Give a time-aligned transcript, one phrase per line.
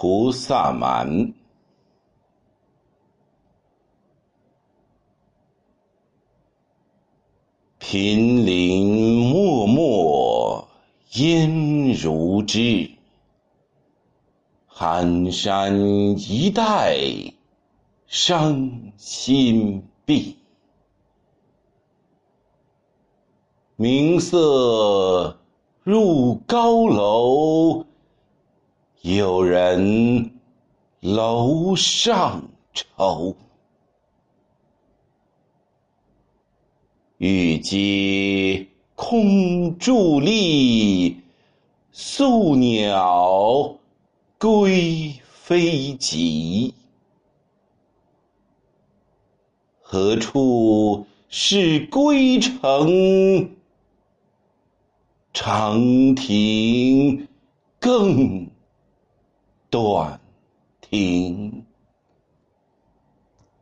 [0.00, 1.34] 菩萨蛮。
[7.78, 10.66] 平林漠漠
[11.16, 12.90] 烟如织，
[14.66, 15.78] 寒山
[16.18, 16.96] 一带
[18.06, 20.38] 伤心碧。
[23.76, 25.38] 明色
[25.82, 27.84] 入高楼，
[29.02, 30.30] 有人
[31.00, 33.34] 楼上愁。
[37.16, 41.18] 玉阶空伫立，
[41.92, 43.78] 宿鸟
[44.38, 46.74] 归飞急。
[49.80, 53.50] 何处是归程？
[55.32, 57.26] 长亭
[57.78, 58.49] 更
[59.70, 60.20] 断
[60.80, 61.64] 亭